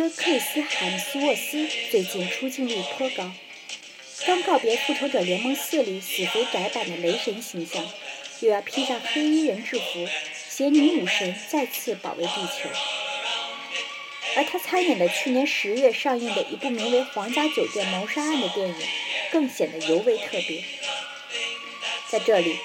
[0.00, 3.30] 哥克里斯·海姆斯沃斯最近出镜率颇高，
[4.24, 7.86] 刚告别《复仇者联盟四》里死肥宅版的雷神形象，
[8.40, 10.08] 又要披上黑衣人制服，
[10.48, 12.70] 携女武神再次保卫地球。
[14.36, 18.74] 而他参演的去年十月上映的一部名为《皇家酒店谋杀案》的电影，
[19.30, 20.64] 更显得尤为特别。
[22.08, 22.56] 在这里。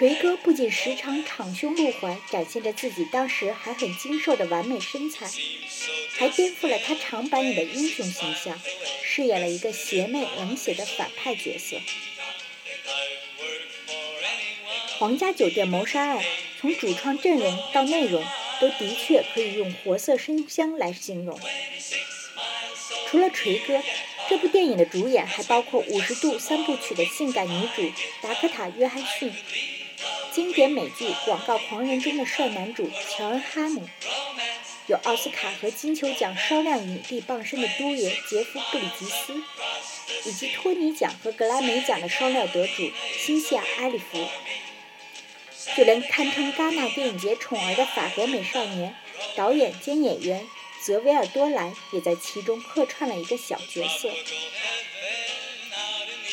[0.00, 5.28] 锤哥不仅时常敞胸露怀，展现着自己当时还很精瘦的完美身材，
[6.16, 8.58] 还颠覆了他长板里的英雄形象，
[9.04, 11.76] 饰演了一个邪魅冷血的反派角色。
[14.98, 16.18] 《皇家酒店谋杀案》
[16.58, 18.24] 从主创阵容到内容，
[18.58, 21.38] 都的确可以用活色生香来形容。
[23.06, 23.82] 除了锤哥，
[24.30, 29.30] 这部电影的主演还包括《五十度三部曲》的性感女主达科塔·约翰逊。
[30.32, 33.82] 经典美剧《广告狂人》中的帅男主乔恩·哈姆，
[34.86, 39.42] 有奥斯卡和金球奖双料影帝傍身的都爷杰夫·布里吉斯，
[40.28, 44.24] 以及托尼奖和格莱美奖的双料得主辛西娅·埃里弗，
[45.76, 48.94] 就连堪称戛纳电影节宠儿的法国美少年、
[49.34, 50.46] 导演兼演员
[50.84, 54.08] 泽维尔多兰也在其中客串了一个小角色，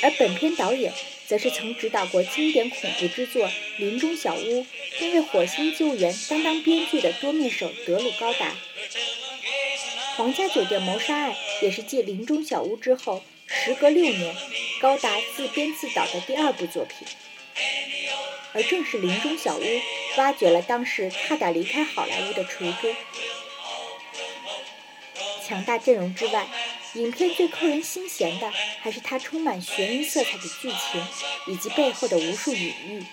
[0.03, 0.93] 而本片导演。
[1.27, 3.47] 则是曾指导过经典恐怖之作
[3.77, 4.63] 《林中小屋》，
[4.97, 8.45] 并为《火星救援》担当编剧的多面手德鲁高达。
[10.15, 14.35] 《皇家酒店谋杀案》也是继《林中小屋》之后，时隔六年，
[14.79, 17.05] 高达自编自导的第二部作品。
[18.53, 19.61] 而正是《林中小屋》
[20.15, 22.95] 挖掘了当时差点离开好莱坞的锤哥。
[25.45, 26.47] 强大阵容之外，
[26.93, 31.05] 影片最扣人心弦的，还是它充满悬疑色彩的剧情，
[31.47, 33.01] 以及背后的无数隐喻。《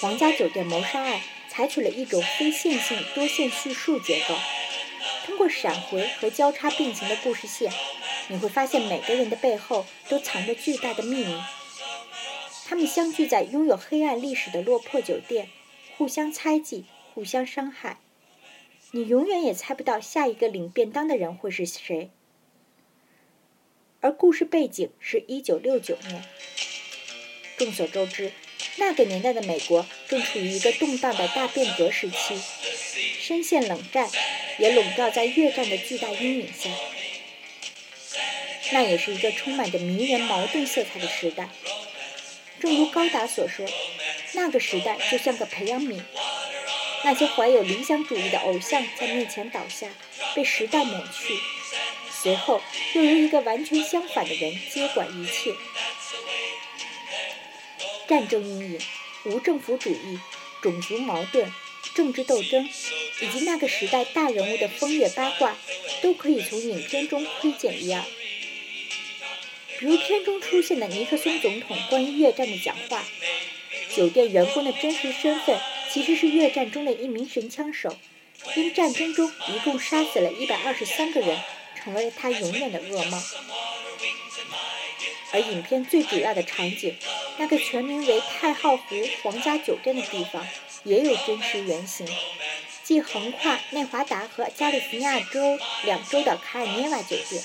[0.00, 4.34] 皇家酒店谋杀案》采取了一种非线性多线叙述结构，
[5.26, 7.72] 通过闪回和交叉并行的故事线，
[8.28, 11.42] 你会发现每个人的背后都藏着巨大的秘密。
[12.66, 15.48] 他们相聚在拥有黑暗历史的落魄酒店，
[15.96, 17.98] 互相猜忌，互相伤害。
[18.92, 22.10] 你永远也猜不到下一个领便当的人会是谁，
[24.00, 26.24] 而故事背景是一九六九年。
[27.56, 28.32] 众所周知，
[28.78, 32.36] 那个年代的美国正处于一个动荡的大变革时期，
[33.20, 34.10] 深陷冷战，
[34.58, 36.70] 也笼罩在越战的巨大阴影下。
[38.72, 41.48] 那也是一个充满着迷人矛盾色彩的时代。
[42.58, 43.64] 正如高达所说，
[44.34, 46.00] 那个时代就像个培养皿。
[47.02, 49.88] 那些怀有理想主义的偶像在面前倒下，
[50.34, 51.34] 被时代抹去，
[52.10, 52.60] 随后
[52.94, 55.54] 又由一个完全相反的人接管一切。
[58.06, 58.80] 战争阴影、
[59.24, 60.18] 无政府主义、
[60.62, 61.50] 种族矛盾、
[61.94, 62.68] 政治斗争，
[63.20, 65.56] 以及那个时代大人物的风月八卦，
[66.02, 68.02] 都可以从影片中窥见一二。
[69.78, 73.02] 比如片中出现的尼克松总统关于越战的讲话，
[73.96, 75.58] 酒店员工的真实身份。
[75.92, 77.96] 其实是越战中的一名神枪手，
[78.54, 81.36] 因战争中一共杀死了一百二十三个人，
[81.74, 83.22] 成为了他永远的噩梦。
[85.32, 86.96] 而影片最主要的场景，
[87.38, 88.84] 那个全名为太浩湖
[89.22, 90.46] 皇家酒店的地方，
[90.84, 92.06] 也有真实原型，
[92.84, 97.42] 即横跨内华达和加利福尼亚州两州的卡尔涅瓦酒店。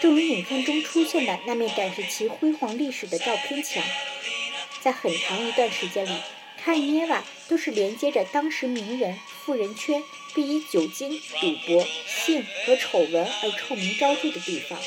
[0.00, 3.82] 正如影片中出现的那面展示其辉煌历史的照片墙。
[4.82, 6.10] 在很长一段时间里，
[6.62, 10.02] 卡尔涅瓦都是连接着当时名人、富人圈，
[10.34, 14.78] 并以酒精、赌博、性和丑闻而臭名昭著的地方。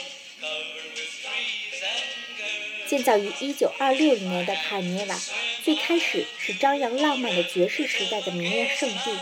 [2.87, 5.19] 建造于1926年的卡尔涅瓦，
[5.63, 9.19] 最开始是张扬浪漫的爵士时代的名人圣地。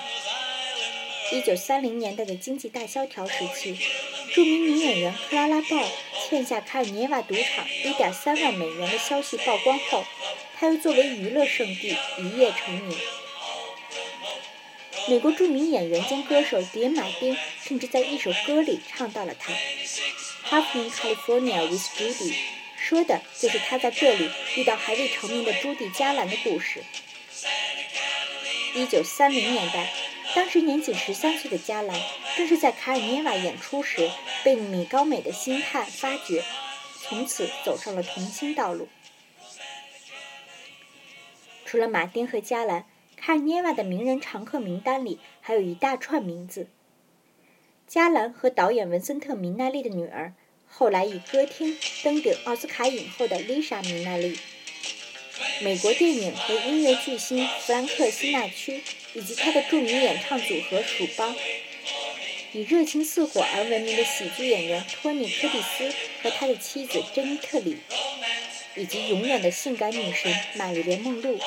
[1.31, 3.77] 1930年代的经济大萧条时期，
[4.33, 5.89] 著名女演员克拉拉·鲍
[6.31, 10.05] 欠下卡尔涅瓦赌场1.3万美元的消息曝光后。
[10.57, 12.97] 他又作为娱乐圣地一夜成名。
[15.09, 19.51] 美国著名演员兼歌手迪·马丁甚至在一首歌里唱到了他。
[20.49, 22.33] Half in California with Judy，
[22.77, 26.81] 说的就是他在这里遇到还未成名的朱迪·加兰的故事。
[28.73, 29.91] 一九三零年代，
[30.33, 31.99] 当时年仅十三岁的加兰，
[32.41, 34.09] 正是在卡尔涅瓦演出时
[34.43, 36.43] 被米高美的星探发掘，
[36.99, 38.87] 从此走上了童星道路。
[41.65, 46.67] 除了马丁和加兰，卡尔涅瓦的名人常客名单里还有一大串名字。
[47.87, 50.33] 加兰和导演文森特·米奈利的女儿，
[50.67, 54.39] 后来以歌厅登顶奥斯卡影后的丽莎·米奈利。
[55.61, 58.81] 美国电影和音乐巨星弗兰克·辛纳屈
[59.13, 61.35] 以及他的著名演唱组合鼠帮，
[62.53, 67.77] 以热情似火而闻名的喜剧演员托尼·柯蒂斯和他的妻子珍妮特·里，
[68.75, 71.39] 以及永远的性感女神玛丽莲·梦露。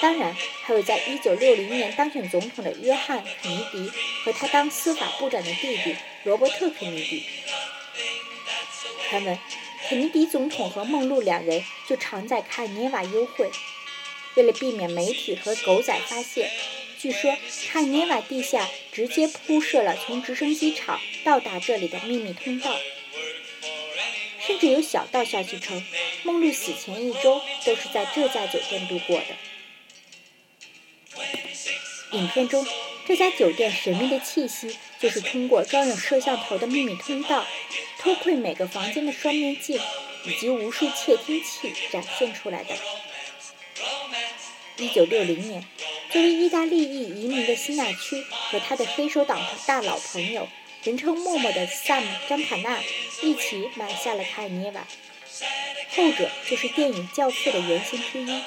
[0.00, 3.90] 当然，还有在1960年当选总统的约翰·肯尼迪
[4.24, 7.24] 和他当司法部长的弟弟罗伯特·肯尼迪。
[9.08, 9.38] 传闻。
[9.88, 13.50] 肯尼迪总统和梦露两人就常在卡尔涅瓦幽会。
[14.34, 16.50] 为了避免媒体和狗仔发现，
[16.98, 17.36] 据说
[17.68, 22.76] 卡尼瓦地下直接铺设了从直升机场到达这里的秘密通道。
[24.44, 25.84] 甚至有小道消息称，
[26.24, 29.26] 梦露死前一周都是在这家酒店度过的。
[32.12, 32.66] 影片中，
[33.06, 37.46] 这家酒店神秘的气息就是通过装有摄像头的秘密通道。
[37.98, 39.78] 偷窥每个房间的双面镜，
[40.24, 42.74] 以及无数窃听器展现出来的。
[44.78, 45.66] 一九六零年，
[46.10, 50.48] 作为意大利裔移民的辛纳屈和他的黑手党大佬朋友，
[50.82, 52.80] 人称“默默”的萨姆·张卡纳
[53.22, 54.86] 一起买下了卡尔涅瓦，
[55.90, 58.42] 后者就是电影《教父》的原型之一。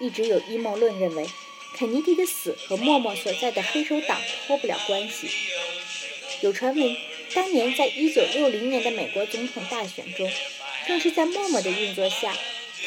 [0.00, 1.26] 一直有阴谋论认为，
[1.76, 5.28] 肯尼迪的死和默默所在的黑手党脱不了关系。
[6.42, 6.96] 有传闻。
[7.34, 10.30] 当年在1960年的美国总统大选中，
[10.86, 12.32] 正是在默默的运作下，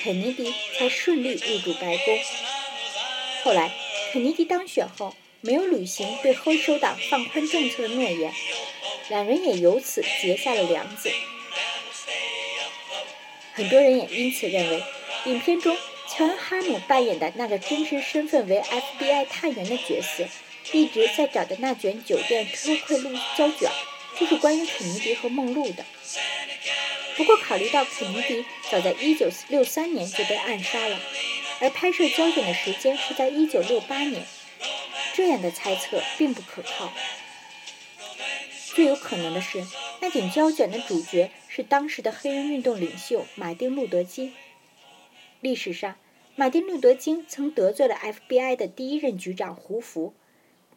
[0.02, 2.20] 肯尼迪才顺利入主白宫。
[3.44, 3.72] 后来，
[4.12, 8.34] 肯尼迪当选后没有履行对黑手党放宽政策的诺言，
[9.10, 11.12] 两人也由此结下了梁子。
[13.54, 14.84] 很多人也因此认为，
[15.26, 15.76] 影片中
[16.08, 20.26] 乔恩·哈姆扮演的那个真实身份为 FBI 探员的角色，
[20.74, 23.70] 一直在找的那卷酒店偷窥录胶卷。
[24.20, 25.86] 就是关于肯尼迪和梦露的。
[27.18, 31.00] 不过，考虑到肯尼迪早在1963年就被暗杀了，
[31.60, 34.24] 而拍摄胶卷的时间是在1968年，
[35.16, 36.94] 这样的猜测并不可靠。
[38.75, 39.66] 最有可能的是，
[40.00, 44.36] 那卷胶卷的主角是当时的黑人运动领袖马丁·路德·金。
[45.42, 45.96] 历史上，
[46.36, 50.13] 马丁·路德·金曾得罪了 FBI 的第一任局长胡佛。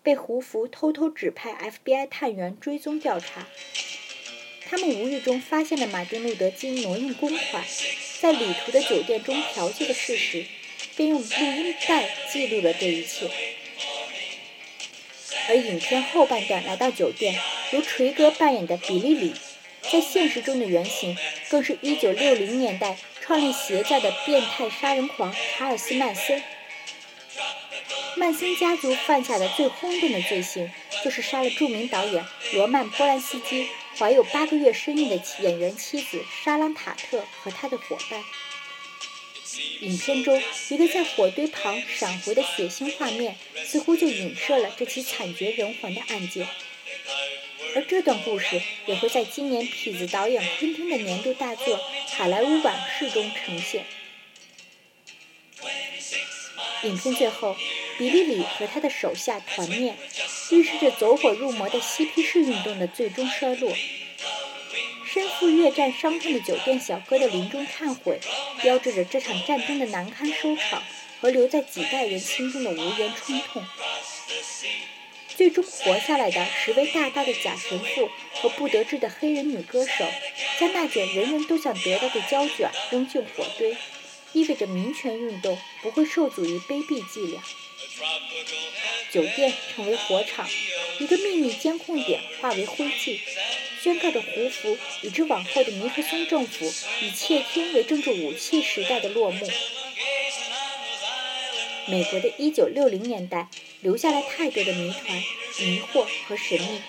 [0.03, 1.53] 被胡佛偷偷指派
[1.85, 3.47] FBI 探员追踪调查，
[4.71, 7.65] 他们无意中发现了马丁·路德·金挪用公款，
[8.21, 10.47] 在旅途的酒店中嫖妓的事实，
[10.97, 13.29] 并用录音带记录了这一切。
[15.49, 17.37] 而影片后半段来到酒店，
[17.73, 19.35] 由锤哥扮演的比利里，
[19.91, 21.19] 在现实中的原型
[21.49, 26.41] 更是一九六零年代创立邪教的变态杀人狂查尔斯·曼森。
[28.15, 30.71] 曼森家族犯下的最轰动的罪行，
[31.05, 33.67] 就是杀了著名导演罗曼·波兰斯基
[34.01, 38.25] 怀有八个月身孕的演员妻子莎拉·塔特和他的伙伴。
[39.81, 43.37] 影片中一个在火堆旁闪回的血腥画面，
[43.67, 46.49] 似乎就影射了这起惨绝人寰的案件。
[47.77, 51.79] 而这段故事也会在今年痞子导演昆汀的年度大作
[52.17, 53.85] 《好莱坞往事》中呈现。
[56.85, 57.55] 影片最后。
[57.99, 59.95] 比利里和他的手下团灭，
[60.51, 63.73] 预示着走火入魔的嬉皮士运动的最终衰落。
[65.07, 68.21] 身负越战伤痛的酒店小哥的临终忏悔，
[68.63, 70.83] 标志着这场战争的难堪收场
[71.21, 73.65] 和留在几代人心中的无言冲痛。
[75.37, 80.05] 最终活下来的十位大大的假神父和不得志的黑人女歌手，
[80.61, 83.75] 将那卷人人都想得到的胶卷扔进火堆，
[84.33, 87.43] 意味着民权运动不会受阻于卑鄙伎俩。
[89.11, 90.49] 酒店成为火场，
[91.01, 93.19] 一个秘密监控点化为灰烬，
[93.83, 96.73] 宣告着胡佛以及往后的尼克松政府
[97.03, 99.49] 以窃听为政治武器时代的落幕。
[101.89, 103.49] 美国的1960年代
[103.81, 105.21] 留下了太多的谜团、
[105.59, 106.81] 迷惑和神秘，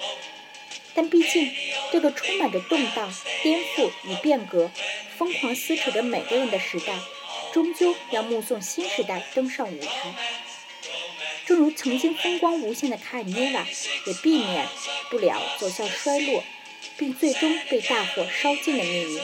[0.94, 1.52] 但毕竟
[1.92, 4.70] 这个充满着动荡、颠覆与变革、
[5.18, 6.94] 疯狂撕扯着每个人的时代，
[7.54, 10.16] 终究要目送新时代登上舞台。
[11.46, 13.66] 正如曾经风光无限的卡尔涅瓦，
[14.06, 14.68] 也避免
[15.10, 16.44] 不了走向衰落，
[16.98, 19.22] 并最终被大火烧尽的命运。